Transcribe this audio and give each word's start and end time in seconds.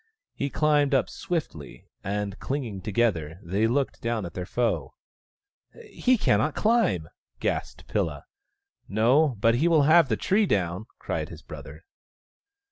He. 0.33 0.49
climbed 0.49 0.95
up 0.95 1.11
swiftly, 1.11 1.87
and, 2.03 2.39
clinging 2.39 2.81
together, 2.81 3.39
they 3.43 3.67
looked 3.67 4.01
down 4.01 4.25
at 4.25 4.33
their 4.33 4.47
foe." 4.47 4.95
He 5.91 6.17
cannot 6.17 6.55
climb!" 6.55 7.07
gasped 7.39 7.85
Pilla." 7.87 8.25
No, 8.87 9.35
but 9.39 9.53
he 9.53 9.67
will 9.67 9.83
have 9.83 10.09
the 10.09 10.17
tree 10.17 10.47
down!" 10.47 10.87
cried 10.97 11.29
his 11.29 11.43
brother. 11.43 11.83